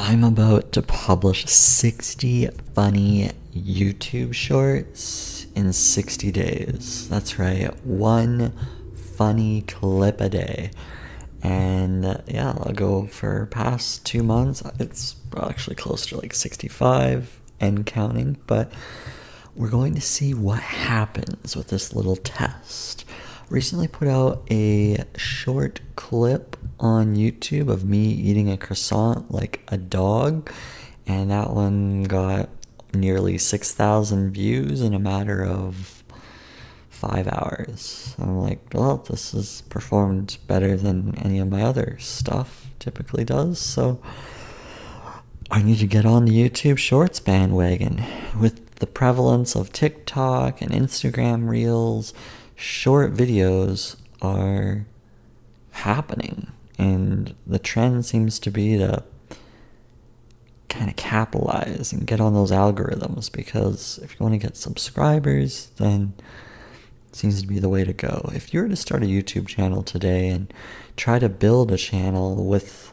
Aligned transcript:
I'm 0.00 0.22
about 0.22 0.70
to 0.72 0.80
publish 0.80 1.44
60 1.46 2.46
funny 2.72 3.32
YouTube 3.52 4.32
shorts 4.32 5.48
in 5.56 5.72
60 5.72 6.30
days. 6.30 7.08
That's 7.08 7.36
right, 7.36 7.74
one 7.84 8.52
funny 9.16 9.62
clip 9.62 10.20
a 10.20 10.28
day. 10.28 10.70
And 11.42 12.22
yeah, 12.28 12.54
I'll 12.60 12.72
go 12.72 13.06
for 13.08 13.46
past 13.46 14.06
two 14.06 14.22
months. 14.22 14.62
It's 14.78 15.16
actually 15.36 15.74
close 15.74 16.06
to 16.06 16.16
like 16.16 16.32
65 16.32 17.40
and 17.58 17.84
counting, 17.84 18.38
but 18.46 18.72
we're 19.56 19.68
going 19.68 19.94
to 19.96 20.00
see 20.00 20.32
what 20.32 20.60
happens 20.60 21.56
with 21.56 21.68
this 21.68 21.92
little 21.92 22.16
test. 22.16 23.04
Recently 23.50 23.88
put 23.88 24.06
out 24.06 24.46
a 24.48 25.04
short 25.16 25.80
clip 25.96 26.56
on 26.80 27.16
YouTube 27.16 27.68
of 27.68 27.84
me 27.84 28.06
eating 28.06 28.50
a 28.50 28.56
croissant 28.56 29.30
like 29.30 29.62
a 29.68 29.76
dog, 29.76 30.50
and 31.06 31.30
that 31.30 31.50
one 31.50 32.04
got 32.04 32.48
nearly 32.94 33.38
6,000 33.38 34.30
views 34.32 34.80
in 34.80 34.94
a 34.94 34.98
matter 34.98 35.44
of 35.44 36.02
five 36.88 37.28
hours. 37.28 38.14
I'm 38.18 38.38
like, 38.38 38.60
well, 38.72 38.98
this 38.98 39.32
has 39.32 39.62
performed 39.62 40.38
better 40.46 40.76
than 40.76 41.16
any 41.18 41.38
of 41.38 41.48
my 41.48 41.62
other 41.62 41.96
stuff 42.00 42.66
typically 42.78 43.24
does, 43.24 43.58
so 43.58 44.00
I 45.50 45.62
need 45.62 45.78
to 45.78 45.86
get 45.86 46.04
on 46.04 46.24
the 46.24 46.32
YouTube 46.32 46.78
Shorts 46.78 47.20
bandwagon. 47.20 48.04
With 48.38 48.76
the 48.76 48.86
prevalence 48.86 49.54
of 49.54 49.72
TikTok 49.72 50.60
and 50.60 50.70
Instagram 50.70 51.48
Reels, 51.48 52.12
short 52.54 53.14
videos 53.14 53.96
are 54.20 54.86
happening 55.70 56.52
and 56.78 57.34
the 57.46 57.58
trend 57.58 58.06
seems 58.06 58.38
to 58.38 58.50
be 58.50 58.78
to 58.78 59.02
kind 60.68 60.88
of 60.88 60.96
capitalize 60.96 61.92
and 61.92 62.06
get 62.06 62.20
on 62.20 62.34
those 62.34 62.52
algorithms 62.52 63.32
because 63.32 63.98
if 64.02 64.12
you 64.12 64.24
want 64.24 64.34
to 64.34 64.38
get 64.46 64.56
subscribers, 64.56 65.70
then 65.76 66.12
it 67.08 67.16
seems 67.16 67.40
to 67.40 67.48
be 67.48 67.58
the 67.58 67.68
way 67.68 67.84
to 67.84 67.92
go. 67.92 68.30
If 68.32 68.54
you 68.54 68.60
were 68.60 68.68
to 68.68 68.76
start 68.76 69.02
a 69.02 69.06
YouTube 69.06 69.48
channel 69.48 69.82
today 69.82 70.28
and 70.28 70.52
try 70.96 71.18
to 71.18 71.28
build 71.28 71.72
a 71.72 71.76
channel 71.76 72.44
with 72.44 72.92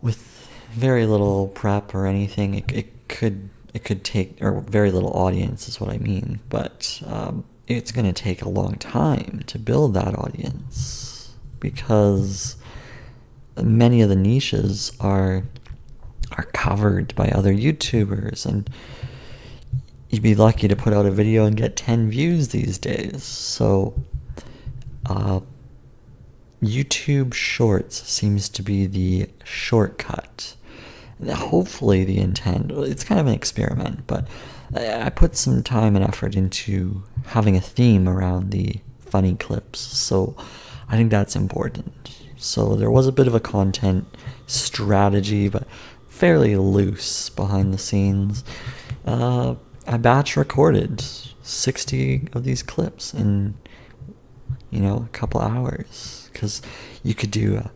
with 0.00 0.50
very 0.72 1.06
little 1.06 1.48
prep 1.48 1.94
or 1.94 2.06
anything, 2.06 2.54
it, 2.54 2.72
it 2.72 3.08
could 3.08 3.48
it 3.72 3.84
could 3.84 4.02
take 4.02 4.38
or 4.42 4.60
very 4.60 4.90
little 4.90 5.10
audience 5.10 5.68
is 5.68 5.80
what 5.80 5.90
I 5.90 5.98
mean, 5.98 6.40
but 6.48 7.00
um, 7.06 7.44
it's 7.66 7.92
going 7.92 8.06
to 8.06 8.12
take 8.12 8.42
a 8.42 8.48
long 8.48 8.76
time 8.76 9.42
to 9.46 9.58
build 9.58 9.94
that 9.94 10.18
audience 10.18 11.03
because 11.64 12.56
many 13.56 14.02
of 14.02 14.10
the 14.10 14.16
niches 14.16 14.92
are 15.00 15.44
are 16.32 16.44
covered 16.52 17.14
by 17.14 17.28
other 17.28 17.54
YouTubers 17.54 18.44
and 18.44 18.68
you'd 20.10 20.22
be 20.22 20.34
lucky 20.34 20.68
to 20.68 20.76
put 20.76 20.92
out 20.92 21.06
a 21.06 21.10
video 21.10 21.46
and 21.46 21.56
get 21.56 21.74
10 21.76 22.10
views 22.10 22.48
these 22.48 22.76
days. 22.76 23.22
So 23.22 23.94
uh, 25.06 25.40
YouTube 26.62 27.32
Shorts 27.32 28.02
seems 28.02 28.50
to 28.50 28.62
be 28.62 28.86
the 28.86 29.30
shortcut. 29.44 30.54
Hopefully 31.26 32.04
the 32.04 32.18
intent, 32.18 32.72
it's 32.72 33.04
kind 33.04 33.20
of 33.20 33.26
an 33.26 33.34
experiment, 33.34 34.06
but 34.06 34.26
I 34.74 35.08
put 35.10 35.36
some 35.36 35.62
time 35.62 35.96
and 35.96 36.04
effort 36.04 36.34
into 36.34 37.04
having 37.26 37.56
a 37.56 37.60
theme 37.60 38.06
around 38.08 38.50
the 38.50 38.80
funny 39.00 39.36
clips. 39.36 39.78
So 39.78 40.36
I 40.88 40.96
think 40.96 41.10
that's 41.10 41.36
important. 41.36 42.20
So 42.36 42.76
there 42.76 42.90
was 42.90 43.06
a 43.06 43.12
bit 43.12 43.26
of 43.26 43.34
a 43.34 43.40
content 43.40 44.06
strategy, 44.46 45.48
but 45.48 45.66
fairly 46.08 46.56
loose 46.56 47.30
behind 47.30 47.72
the 47.72 47.78
scenes. 47.78 48.44
Uh, 49.04 49.56
I 49.86 49.96
batch 49.96 50.36
recorded 50.36 51.02
60 51.42 52.28
of 52.32 52.44
these 52.44 52.62
clips 52.62 53.12
in, 53.12 53.54
you 54.70 54.80
know, 54.80 55.06
a 55.06 55.16
couple 55.16 55.40
hours. 55.40 56.30
Because 56.32 56.62
you 57.02 57.14
could 57.14 57.30
do 57.30 57.56
a, 57.56 57.70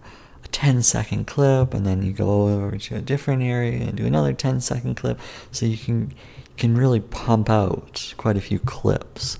a 0.45 0.49
10 0.49 0.83
second 0.83 1.27
clip 1.27 1.75
and 1.75 1.87
then 1.87 2.03
you 2.03 2.13
go 2.13 2.49
over 2.49 2.77
to 2.77 2.97
a 2.97 3.01
different 3.01 3.43
area 3.43 3.83
and 3.83 3.97
do 3.97 4.07
another 4.07 4.33
10 4.33 4.61
second 4.61 4.97
clip. 4.97 5.19
So 5.51 5.67
you 5.67 5.77
can, 5.77 6.11
you 6.11 6.57
can 6.57 6.77
really 6.77 7.01
pump 7.01 7.51
out 7.51 8.15
quite 8.17 8.37
a 8.37 8.41
few 8.41 8.59
clips. 8.59 9.39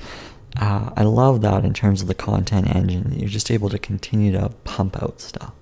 Uh, 0.59 0.91
I 0.97 1.05
love 1.05 1.41
that 1.43 1.65
in 1.65 1.73
terms 1.73 2.03
of 2.03 2.09
the 2.09 2.15
content 2.15 2.75
engine. 2.75 3.13
You're 3.17 3.29
just 3.29 3.51
able 3.51 3.69
to 3.69 3.79
continue 3.79 4.33
to 4.33 4.49
pump 4.65 5.01
out 5.01 5.21
stuff. 5.21 5.53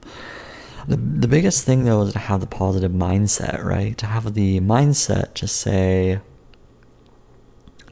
The, 0.88 0.96
the 0.96 1.28
biggest 1.28 1.64
thing 1.64 1.84
though 1.84 2.02
is 2.02 2.12
to 2.14 2.18
have 2.18 2.40
the 2.40 2.46
positive 2.46 2.92
mindset, 2.92 3.62
right? 3.62 3.96
To 3.98 4.06
have 4.06 4.34
the 4.34 4.60
mindset 4.60 5.34
to 5.34 5.46
say, 5.46 6.20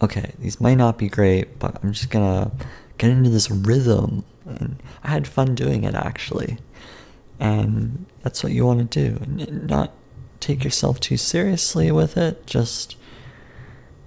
okay, 0.00 0.32
these 0.38 0.60
might 0.60 0.76
not 0.76 0.96
be 0.96 1.08
great, 1.08 1.58
but 1.58 1.78
I'm 1.82 1.92
just 1.92 2.10
gonna 2.10 2.52
get 2.96 3.10
into 3.10 3.30
this 3.30 3.50
rhythm. 3.50 4.24
And 4.46 4.82
I 5.02 5.10
had 5.10 5.26
fun 5.26 5.54
doing 5.54 5.84
it 5.84 5.94
actually. 5.94 6.58
And 7.38 8.06
that's 8.22 8.42
what 8.42 8.52
you 8.52 8.64
want 8.64 8.90
to 8.90 9.10
do. 9.10 9.18
And 9.20 9.66
not 9.66 9.92
take 10.40 10.64
yourself 10.64 11.00
too 11.00 11.16
seriously 11.16 11.90
with 11.90 12.16
it, 12.16 12.46
just 12.46 12.96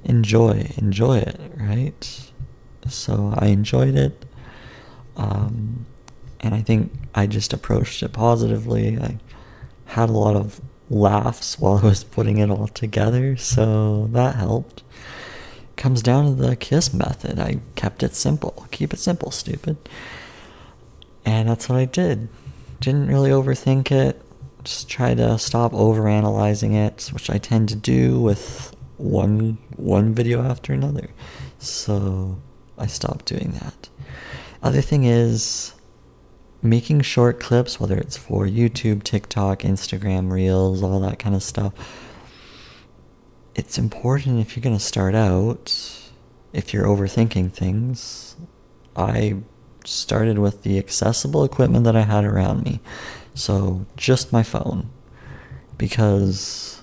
enjoy, 0.03 0.72
enjoy 0.78 1.18
it, 1.18 1.40
right? 1.58 2.31
So 2.89 3.33
I 3.37 3.47
enjoyed 3.47 3.95
it. 3.95 4.25
Um, 5.15 5.85
and 6.39 6.53
I 6.53 6.61
think 6.61 6.91
I 7.15 7.27
just 7.27 7.53
approached 7.53 8.03
it 8.03 8.13
positively. 8.13 8.97
I 8.99 9.17
had 9.85 10.09
a 10.09 10.13
lot 10.13 10.35
of 10.35 10.61
laughs 10.89 11.59
while 11.59 11.77
I 11.77 11.85
was 11.85 12.03
putting 12.03 12.37
it 12.37 12.49
all 12.49 12.67
together, 12.67 13.35
so 13.37 14.07
that 14.11 14.35
helped. 14.35 14.83
Comes 15.75 16.01
down 16.01 16.25
to 16.25 16.31
the 16.31 16.55
kiss 16.55 16.93
method. 16.93 17.39
I 17.39 17.59
kept 17.75 18.01
it 18.01 18.15
simple. 18.15 18.67
Keep 18.71 18.93
it 18.93 18.99
simple, 18.99 19.31
stupid. 19.31 19.77
And 21.23 21.49
that's 21.49 21.69
what 21.69 21.77
I 21.77 21.85
did. 21.85 22.29
Didn't 22.79 23.07
really 23.07 23.29
overthink 23.29 23.91
it. 23.91 24.21
Just 24.63 24.89
try 24.89 25.13
to 25.13 25.37
stop 25.37 25.71
overanalyzing 25.73 26.73
it, 26.73 27.09
which 27.13 27.29
I 27.29 27.37
tend 27.37 27.69
to 27.69 27.75
do 27.75 28.19
with 28.19 28.75
one 28.97 29.59
one 29.75 30.13
video 30.13 30.43
after 30.43 30.73
another. 30.73 31.09
So 31.59 32.39
I 32.77 32.88
stopped 32.88 33.25
doing 33.25 33.51
that. 33.61 33.89
Other 34.61 34.81
thing 34.81 35.03
is 35.03 35.73
making 36.61 37.01
short 37.01 37.39
clips, 37.39 37.79
whether 37.79 37.97
it's 37.97 38.17
for 38.17 38.45
YouTube, 38.45 39.03
TikTok, 39.03 39.59
Instagram, 39.59 40.31
Reels, 40.31 40.83
all 40.83 40.99
that 40.99 41.19
kind 41.19 41.35
of 41.35 41.43
stuff. 41.43 41.73
It's 43.55 43.77
important 43.77 44.39
if 44.39 44.55
you're 44.55 44.63
going 44.63 44.77
to 44.77 44.83
start 44.83 45.16
out, 45.16 45.73
if 46.53 46.73
you're 46.73 46.85
overthinking 46.85 47.53
things. 47.53 48.35
I 48.95 49.37
started 49.85 50.39
with 50.39 50.63
the 50.63 50.77
accessible 50.77 51.43
equipment 51.43 51.85
that 51.85 51.95
I 51.95 52.01
had 52.01 52.25
around 52.25 52.63
me. 52.63 52.79
So 53.33 53.85
just 53.95 54.33
my 54.33 54.43
phone. 54.43 54.89
Because 55.77 56.81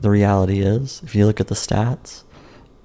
the 0.00 0.10
reality 0.10 0.60
is, 0.60 1.00
if 1.02 1.14
you 1.14 1.24
look 1.26 1.40
at 1.40 1.48
the 1.48 1.54
stats, 1.54 2.24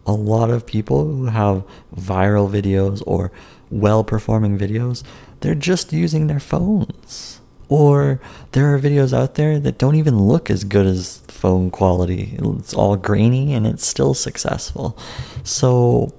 a 0.05 0.13
lot 0.13 0.49
of 0.49 0.65
people 0.65 1.05
who 1.05 1.25
have 1.25 1.63
viral 1.95 2.49
videos 2.49 3.03
or 3.05 3.31
well 3.69 4.03
performing 4.03 4.57
videos, 4.57 5.03
they're 5.41 5.55
just 5.55 5.93
using 5.93 6.27
their 6.27 6.39
phones. 6.39 7.41
Or 7.67 8.19
there 8.53 8.73
are 8.73 8.79
videos 8.79 9.13
out 9.13 9.35
there 9.35 9.59
that 9.59 9.77
don't 9.77 9.95
even 9.95 10.17
look 10.17 10.49
as 10.49 10.63
good 10.63 10.87
as 10.87 11.19
phone 11.27 11.69
quality. 11.69 12.35
It's 12.39 12.73
all 12.73 12.95
grainy 12.95 13.53
and 13.53 13.67
it's 13.67 13.85
still 13.85 14.15
successful. 14.15 14.97
So 15.43 16.11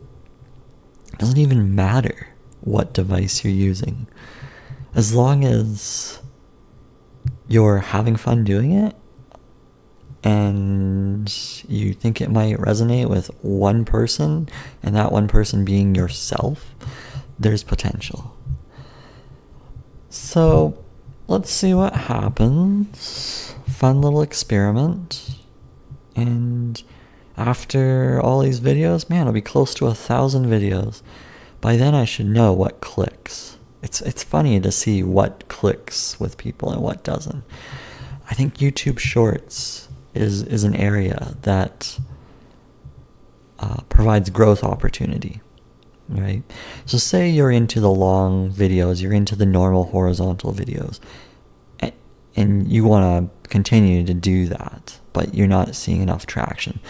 it 1.13 1.19
doesn't 1.19 1.39
even 1.39 1.75
matter 1.75 2.29
what 2.61 2.95
device 2.95 3.43
you're 3.43 3.53
using. 3.53 4.07
As 4.95 5.13
long 5.13 5.45
as 5.45 6.21
you're 7.49 7.79
having 7.79 8.15
fun 8.15 8.45
doing 8.45 8.73
it 8.73 8.95
and 10.23 11.60
you 11.71 11.95
think 11.95 12.21
it 12.21 12.31
might 12.31 12.57
resonate 12.57 13.09
with 13.09 13.29
one 13.43 13.85
person, 13.85 14.49
and 14.83 14.95
that 14.97 15.13
one 15.13 15.29
person 15.29 15.65
being 15.65 15.95
yourself, 15.95 16.75
there's 17.39 17.63
potential. 17.63 18.37
So 20.09 20.83
let's 21.29 21.51
see 21.51 21.73
what 21.73 21.95
happens. 21.95 23.55
Fun 23.69 24.01
little 24.01 24.23
experiment. 24.23 25.37
And 26.17 26.83
after 27.37 28.21
all 28.21 28.41
these 28.41 28.61
videos, 28.61 29.09
man, 29.09 29.23
it'll 29.23 29.33
be 29.33 29.41
close 29.41 29.75
to 29.77 29.87
a 29.87 29.95
thousand 29.95 30.47
videos. 30.47 31.03
By 31.61 31.77
then, 31.77 31.95
I 31.95 32.05
should 32.05 32.27
know 32.27 32.53
what 32.53 32.81
clicks. 32.81 33.59
It's 33.83 34.01
it's 34.03 34.23
funny 34.23 34.61
to 34.61 34.73
see 34.73 35.03
what 35.03 35.49
clicks 35.49 36.19
with 36.19 36.37
people 36.37 36.71
and 36.71 36.83
what 36.83 37.05
doesn't. 37.05 37.45
I 38.29 38.35
think 38.35 38.59
YouTube 38.59 38.99
Shorts 38.99 39.89
is 40.15 40.43
is 40.43 40.65
an 40.65 40.75
area 40.75 41.37
that 41.43 41.99
uh, 43.59 43.83
provides 43.89 44.31
growth 44.31 44.65
opportunity 44.65 45.41
right 46.09 46.43
so 46.87 46.99
say 46.99 47.29
you're 47.29 47.51
into 47.51 47.81
the 47.81 47.91
long 47.91 48.51
videos 48.51 49.01
you're 49.01 49.13
into 49.13 49.37
the 49.37 49.47
normal 49.47 49.85
horizontal 49.85 50.53
videos 50.53 50.99
and, 51.79 51.93
and 52.35 52.73
you 52.73 52.85
want 52.85 53.31
to 53.33 53.41
continue 53.51 54.05
to 54.05 54.15
do 54.15 54.47
that, 54.47 54.99
but 55.13 55.35
you're 55.35 55.47
not 55.47 55.75
seeing 55.75 56.01
enough 56.01 56.25
traction. 56.25 56.81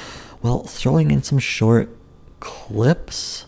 Well, 0.43 0.63
throwing 0.65 1.11
in 1.11 1.23
some 1.23 1.41
short 1.41 1.89
clips, 2.39 3.47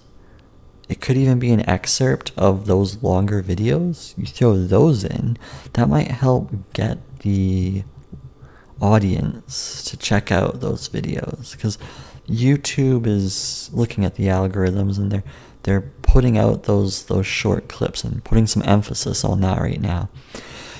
it 0.89 1.01
could 1.01 1.17
even 1.17 1.39
be 1.39 1.53
an 1.53 1.69
excerpt 1.69 2.33
of 2.37 2.67
those 2.67 3.03
longer 3.03 3.43
videos. 3.43 4.17
You 4.19 4.27
throw 4.27 4.57
those 4.57 5.05
in, 5.05 5.39
that 5.75 5.89
might 5.89 6.11
help 6.11 6.51
get 6.73 6.99
the 7.21 7.85
audience 8.83 9.85
to 9.85 9.97
check 9.97 10.33
out 10.33 10.61
those 10.61 10.89
videos 10.89 11.53
because 11.53 11.79
YouTube 12.29 13.07
is 13.07 13.71
looking 13.73 14.05
at 14.05 14.17
the 14.17 14.25
algorithms 14.25 14.99
and 14.99 15.11
they're 15.11 15.25
they're 15.63 15.93
putting 16.03 16.37
out 16.37 16.65
those 16.65 17.05
those 17.05 17.27
short 17.27 17.69
clips 17.69 18.05
and 18.05 18.23
putting 18.25 18.47
some 18.47 18.63
emphasis 18.65 19.25
on 19.25 19.41
that 19.41 19.61
right 19.61 19.81
now. 19.81 20.09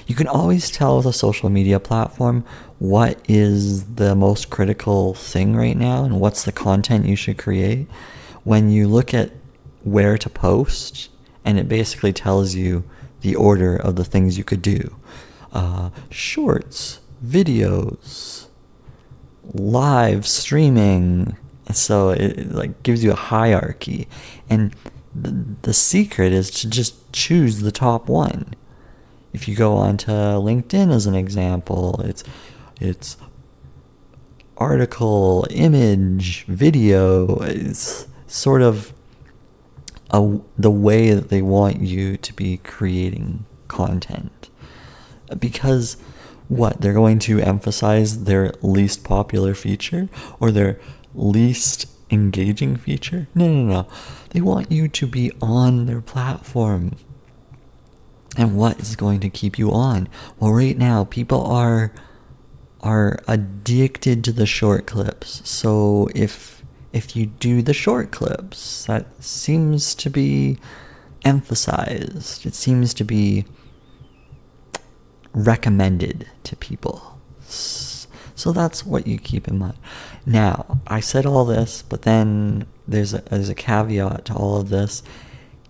You 0.07 0.17
can 0.17 0.27
always 0.27 0.71
tell 0.71 0.97
with 0.97 1.07
a 1.07 1.13
social 1.13 1.49
media 1.49 1.79
platform 1.79 2.45
what 2.79 3.21
is 3.29 3.85
the 3.95 4.17
most 4.17 4.51
critical 4.51 5.15
thing 5.15 5.55
right 5.55 5.77
now 5.77 6.05
and 6.05 6.21
what's 6.21 6.43
the 6.43 6.53
content 6.53 7.07
you 7.07 7.15
should 7.15 7.39
create 7.39 7.87
when 8.43 8.69
you 8.69 8.89
look 8.89 9.15
at 9.15 9.31
where 9.85 10.19
to 10.19 10.29
post 10.29 11.09
and 11.45 11.59
it 11.59 11.69
basically 11.69 12.13
tells 12.13 12.55
you 12.55 12.83
the 13.21 13.37
order 13.37 13.77
of 13.77 13.95
the 13.97 14.05
things 14.05 14.37
you 14.37 14.45
could 14.45 14.63
do. 14.63 14.97
Uh, 15.53 15.91
shorts, 16.11 17.01
videos, 17.25 18.47
live 19.55 20.27
streaming. 20.27 21.37
So 21.73 22.11
it, 22.11 22.53
like 22.53 22.83
gives 22.83 23.03
you 23.03 23.13
a 23.13 23.17
hierarchy, 23.17 24.09
and 24.51 24.75
the, 25.15 25.57
the 25.63 25.73
secret 25.73 26.33
is 26.33 26.51
to 26.51 26.69
just 26.69 27.13
choose 27.13 27.61
the 27.61 27.73
top 27.73 28.09
one. 28.09 28.55
If 29.33 29.49
you 29.49 29.55
go 29.55 29.77
onto 29.77 30.11
LinkedIn 30.11 30.93
as 30.93 31.07
an 31.07 31.15
example, 31.15 32.01
it's 32.05 32.25
it's 32.81 33.17
article, 34.59 35.47
image, 35.51 36.45
video. 36.47 37.37
It's 37.43 38.07
sort 38.27 38.63
of 38.63 38.93
a, 40.11 40.39
the 40.59 40.71
way 40.71 41.13
that 41.15 41.31
they 41.31 41.43
want 41.43 41.81
you 41.81 42.17
to 42.19 42.33
be 42.35 42.59
creating 42.59 43.47
content 43.69 44.51
because 45.39 45.97
what 46.57 46.81
they're 46.81 46.93
going 46.93 47.19
to 47.19 47.41
emphasize 47.41 48.25
their 48.25 48.53
least 48.61 49.05
popular 49.05 49.55
feature 49.55 50.09
or 50.39 50.51
their 50.51 50.79
least 51.15 51.87
engaging 52.11 52.77
feature? 52.77 53.27
No 53.35 53.49
no 53.49 53.63
no. 53.65 53.89
They 54.31 54.41
want 54.41 54.71
you 54.71 54.89
to 54.89 55.07
be 55.07 55.33
on 55.41 55.87
their 55.87 56.01
platform. 56.01 56.97
And 58.37 58.57
what 58.57 58.81
is 58.81 58.97
going 58.97 59.21
to 59.21 59.31
keep 59.31 59.59
you 59.59 59.73
on? 59.73 60.09
Well 60.39 60.53
right 60.53 60.77
now 60.77 61.05
people 61.05 61.45
are 61.47 61.93
are 62.83 63.19
addicted 63.29 64.25
to 64.25 64.33
the 64.33 64.47
short 64.47 64.87
clips. 64.87 65.49
So 65.49 66.09
if 66.15 66.63
if 66.93 67.17
you 67.17 67.27
do 67.27 67.63
the 67.63 67.73
short 67.73 68.11
clips 68.11 68.85
that 68.85 69.25
seems 69.25 69.95
to 69.95 70.11
be 70.11 70.59
emphasized. 71.25 72.45
It 72.45 72.55
seems 72.55 72.93
to 72.95 73.05
be 73.05 73.45
recommended 75.33 76.29
to 76.45 76.57
people. 76.57 77.19
So 78.35 78.53
that's 78.53 78.85
what 78.85 79.07
you 79.07 79.19
keep 79.19 79.47
in 79.49 79.59
mind. 79.59 79.79
Now, 80.27 80.81
I 80.87 81.01
said 81.01 81.27
all 81.27 81.45
this, 81.45 81.83
but 81.83 82.03
then 82.03 82.67
there's 82.89 83.15
a, 83.15 83.19
there's 83.19 83.49
a 83.49 83.55
caveat 83.55 84.25
to 84.27 84.35
all 84.35 84.57
of 84.61 84.69
this. 84.69 85.03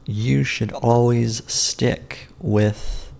You 0.07 0.43
should 0.45 0.73
always 0.73 1.43
stick 1.51 2.29
with 2.39 3.13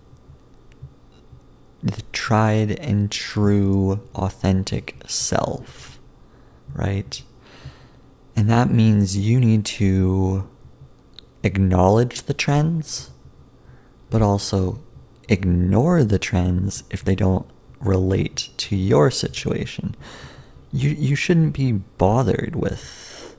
the 1.81 2.01
tried 2.13 2.71
and 2.79 3.11
true 3.11 4.01
authentic 4.15 5.01
self, 5.05 5.99
right? 6.73 7.21
And 8.35 8.49
that 8.49 8.71
means 8.71 9.17
you 9.17 9.39
need 9.39 9.65
to 9.65 10.49
acknowledge 11.43 12.23
the 12.23 12.33
trends, 12.33 13.11
but 14.09 14.21
also 14.21 14.81
ignore 15.29 16.03
the 16.03 16.19
trends 16.19 16.83
if 16.89 17.03
they 17.03 17.15
don't 17.15 17.47
relate 17.79 18.49
to 18.57 18.75
your 18.75 19.11
situation. 19.11 19.95
You 20.71 20.89
you 20.89 21.15
shouldn't 21.15 21.53
be 21.53 21.71
bothered 21.71 22.55
with 22.55 23.35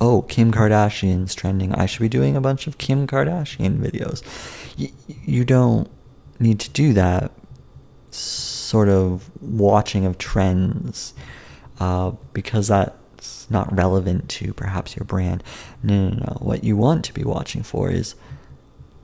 oh, 0.00 0.22
Kim 0.22 0.52
Kardashian's 0.52 1.34
trending. 1.34 1.74
I 1.74 1.86
should 1.86 2.02
be 2.02 2.08
doing 2.08 2.36
a 2.36 2.40
bunch 2.40 2.66
of 2.66 2.78
Kim 2.78 3.06
Kardashian 3.06 3.78
videos. 3.78 4.22
You, 4.76 4.90
you 5.06 5.44
don't 5.44 5.90
need 6.38 6.60
to 6.60 6.70
do 6.70 6.92
that 6.92 7.32
sort 8.10 8.88
of 8.88 9.30
watching 9.40 10.04
of 10.04 10.18
trends 10.18 11.14
uh, 11.80 12.12
because 12.32 12.68
that's 12.68 13.50
not 13.50 13.74
relevant 13.74 14.28
to 14.28 14.52
perhaps 14.52 14.96
your 14.96 15.04
brand. 15.04 15.42
No, 15.82 16.08
no, 16.08 16.16
no. 16.16 16.36
What 16.40 16.64
you 16.64 16.76
want 16.76 17.04
to 17.06 17.14
be 17.14 17.24
watching 17.24 17.62
for 17.62 17.90
is 17.90 18.14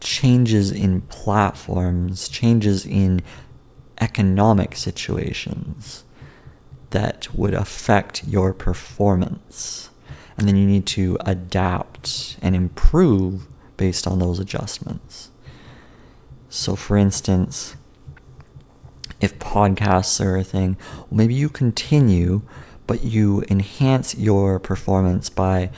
changes 0.01 0.71
in 0.71 1.03
platforms, 1.03 2.29
changes 2.29 2.87
in 2.87 3.23
economic 4.01 4.75
situations 4.75 6.05
that 6.91 7.29
would 7.35 7.55
affect 7.55 8.27
your 8.27 8.53
performance. 8.53 9.91
And 10.37 10.49
then 10.49 10.57
you 10.57 10.67
need 10.67 10.87
to 10.87 11.19
adapt 11.21 12.37
and 12.41 12.57
improve 12.57 13.47
based 13.77 14.07
on 14.07 14.19
those 14.19 14.39
adjustments. 14.39 15.31
So, 16.49 16.75
for 16.75 16.97
instance, 16.97 17.77
if 19.21 19.39
podcasts 19.39 20.25
are 20.25 20.37
a 20.37 20.45
thing, 20.45 20.77
maybe 21.11 21.35
you 21.35 21.49
continue, 21.49 22.43
but 22.87 23.05
you 23.05 23.45
enhance 23.51 24.17
your 24.17 24.59
performance 24.59 25.29
by 25.29 25.71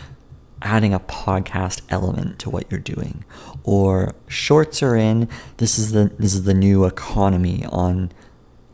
adding 0.62 0.94
a 0.94 1.00
podcast 1.00 1.82
element 1.90 2.38
to 2.38 2.50
what 2.50 2.70
you're 2.70 2.80
doing. 2.80 3.24
Or 3.64 4.14
shorts 4.28 4.82
are 4.82 4.96
in 4.96 5.28
this 5.58 5.78
is 5.78 5.92
the 5.92 6.10
this 6.18 6.34
is 6.34 6.44
the 6.44 6.54
new 6.54 6.84
economy 6.84 7.64
on 7.70 8.12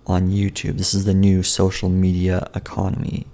on 0.06 0.30
YouTube. 0.30 0.78
This 0.78 0.94
is 0.94 1.04
the 1.04 1.14
new 1.14 1.42
social 1.42 1.88
media 1.88 2.48
economy. 2.54 3.26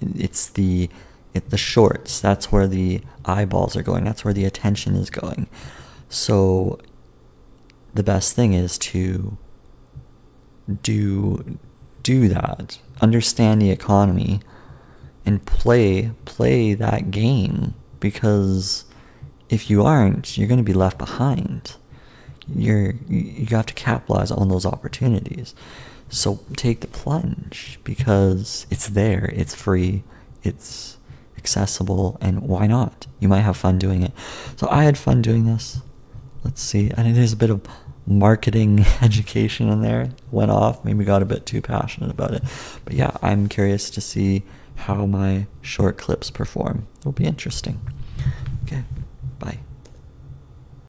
It's 0.00 0.48
the 0.48 0.88
it, 1.34 1.50
the 1.50 1.58
shorts. 1.58 2.20
That's 2.20 2.50
where 2.50 2.66
the 2.66 3.02
eyeballs 3.24 3.76
are 3.76 3.82
going. 3.82 4.04
That's 4.04 4.24
where 4.24 4.34
the 4.34 4.44
attention 4.44 4.94
is 4.94 5.10
going. 5.10 5.48
So 6.08 6.78
the 7.94 8.02
best 8.02 8.34
thing 8.34 8.52
is 8.54 8.78
to 8.78 9.36
do 10.82 11.58
do 12.02 12.28
that. 12.28 12.78
Understand 13.00 13.60
the 13.60 13.70
economy 13.70 14.40
and 15.26 15.44
play 15.44 16.12
play 16.24 16.72
that 16.72 17.10
game 17.10 17.74
because 18.00 18.84
if 19.48 19.68
you 19.68 19.84
aren't, 19.84 20.38
you're 20.38 20.48
going 20.48 20.58
to 20.58 20.64
be 20.64 20.72
left 20.72 20.96
behind. 20.96 21.76
You're 22.48 22.94
you 23.08 23.46
have 23.56 23.66
to 23.66 23.74
capitalize 23.74 24.30
on 24.30 24.48
those 24.48 24.64
opportunities. 24.64 25.54
So 26.08 26.40
take 26.56 26.80
the 26.80 26.86
plunge 26.86 27.80
because 27.82 28.66
it's 28.70 28.88
there, 28.88 29.30
it's 29.34 29.54
free, 29.56 30.04
it's 30.44 30.98
accessible, 31.36 32.16
and 32.20 32.42
why 32.42 32.68
not? 32.68 33.08
You 33.18 33.28
might 33.28 33.40
have 33.40 33.56
fun 33.56 33.78
doing 33.78 34.02
it. 34.02 34.12
So 34.54 34.68
I 34.70 34.84
had 34.84 34.96
fun 34.96 35.20
doing 35.20 35.46
this. 35.46 35.80
Let's 36.44 36.62
see. 36.62 36.92
I 36.92 37.02
think 37.02 37.16
there's 37.16 37.32
a 37.32 37.36
bit 37.36 37.50
of 37.50 37.66
marketing 38.06 38.84
education 39.02 39.68
in 39.68 39.82
there. 39.82 40.10
Went 40.30 40.52
off, 40.52 40.84
maybe 40.84 41.04
got 41.04 41.22
a 41.22 41.26
bit 41.26 41.44
too 41.44 41.60
passionate 41.60 42.10
about 42.10 42.32
it. 42.32 42.44
But 42.84 42.94
yeah, 42.94 43.16
I'm 43.20 43.48
curious 43.48 43.90
to 43.90 44.00
see 44.00 44.44
how 44.76 45.06
my 45.06 45.46
short 45.60 45.98
clips 45.98 46.30
perform. 46.30 46.86
It'll 47.00 47.12
be 47.12 47.24
interesting. 47.24 47.80
Okay, 48.64 48.84
bye. 49.38 49.58